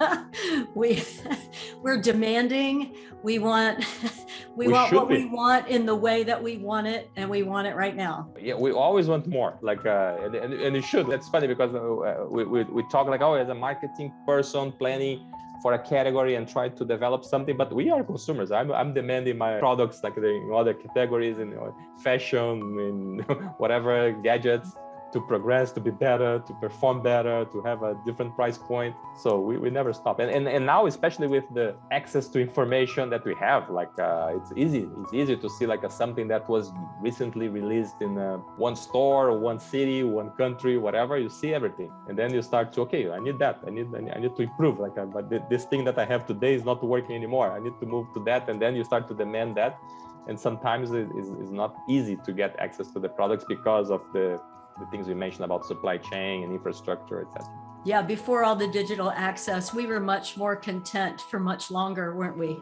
[0.74, 1.02] we
[1.82, 2.94] we're demanding.
[3.22, 3.84] We want
[4.56, 5.18] we, we want what be.
[5.18, 8.30] we want in the way that we want it, and we want it right now.
[8.40, 9.58] Yeah, we always want more.
[9.60, 11.08] Like uh, and, and, and it should.
[11.08, 15.30] That's funny because uh, we, we we talk like oh, as a marketing person planning
[15.64, 18.50] for a category and try to develop something but we are consumers.
[18.52, 21.48] I'm, I'm demanding my products like in other categories in
[22.06, 22.56] fashion
[22.86, 22.98] in
[23.62, 24.76] whatever gadgets
[25.14, 28.94] to progress, to be better, to perform better, to have a different price point.
[29.22, 30.18] So we, we never stop.
[30.18, 34.38] And, and and now, especially with the access to information that we have, like uh,
[34.38, 34.82] it's easy.
[35.00, 38.38] It's easy to see like a, something that was recently released in uh,
[38.68, 41.16] one store, one city, one country, whatever.
[41.16, 43.56] You see everything, and then you start to okay, I need that.
[43.66, 44.80] I need I need to improve.
[44.84, 47.48] Like, uh, but this thing that I have today is not working anymore.
[47.56, 49.78] I need to move to that, and then you start to demand that
[50.26, 54.00] and sometimes it is, is not easy to get access to the products because of
[54.14, 54.40] the
[54.78, 57.46] the things we mentioned about supply chain and infrastructure, etc.
[57.84, 62.38] Yeah, before all the digital access, we were much more content for much longer, weren't
[62.38, 62.58] we?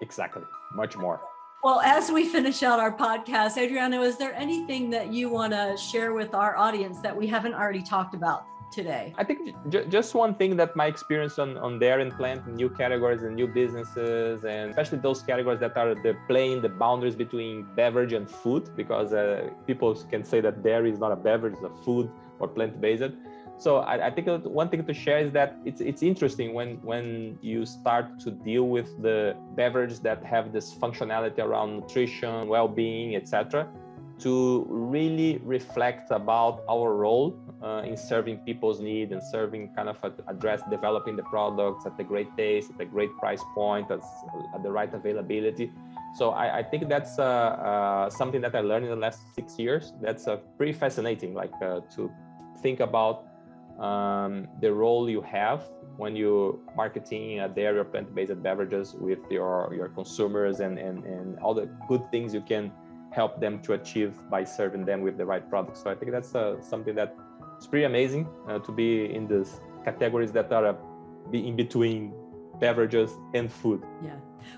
[0.00, 0.42] Exactly,
[0.74, 1.20] much more.
[1.64, 5.76] Well, as we finish out our podcast, Adriano, is there anything that you want to
[5.76, 8.46] share with our audience that we haven't already talked about?
[8.72, 9.14] Today?
[9.16, 12.68] I think j- just one thing that my experience on, on dairy and plant new
[12.68, 17.66] categories and new businesses, and especially those categories that are the playing the boundaries between
[17.76, 21.64] beverage and food, because uh, people can say that dairy is not a beverage, it's
[21.64, 22.10] a food
[22.40, 23.12] or plant based.
[23.58, 27.38] So I, I, think one thing to share is that it's it's interesting when when
[27.42, 33.68] you start to deal with the beverages that have this functionality around nutrition, well-being, etc
[34.22, 39.96] to really reflect about our role uh, in serving people's need and serving kind of
[40.28, 44.00] address developing the products at a great taste at a great price point at,
[44.54, 45.70] at the right availability
[46.14, 49.58] so I, I think that's uh, uh, something that I learned in the last six
[49.58, 49.94] years.
[50.00, 52.12] That's uh, pretty fascinating, like uh, to
[52.60, 53.26] think about
[53.78, 55.64] um, the role you have
[55.96, 61.38] when you marketing a dairy or plant-based beverages with your your consumers and, and and
[61.38, 62.70] all the good things you can
[63.12, 65.82] help them to achieve by serving them with the right products.
[65.82, 67.16] So I think that's uh, something that
[67.56, 70.74] it's pretty amazing uh, to be in these categories that are uh,
[71.32, 72.12] in between
[72.58, 73.82] beverages and food.
[74.04, 74.16] Yeah.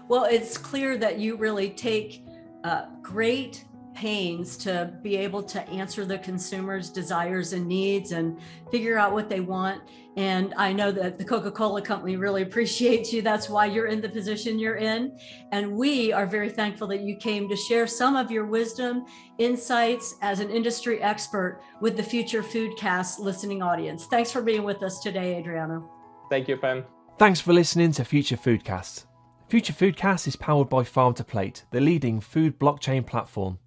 [0.09, 2.25] Well, it's clear that you really take
[2.65, 3.65] uh, great
[3.95, 8.39] pains to be able to answer the consumer's desires and needs and
[8.71, 9.83] figure out what they want.
[10.17, 13.23] And I know that the Coca Cola Company really appreciates you.
[13.23, 15.19] That's why you're in the position you're in.
[15.51, 19.07] And we are very thankful that you came to share some of your wisdom,
[19.39, 24.07] insights as an industry expert with the Future Foodcast listening audience.
[24.07, 25.91] Thanks for being with us today, Adriano.
[26.31, 26.85] Thank you, Pam.
[27.19, 29.07] Thanks for listening to Future Foodcast.
[29.49, 33.59] Future Foodcast is powered by Farm to Plate, the leading food blockchain platform.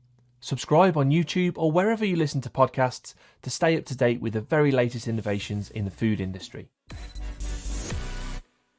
[0.48, 4.32] Subscribe on YouTube or wherever you listen to podcasts to stay up to date with
[4.32, 6.70] the very latest innovations in the food industry.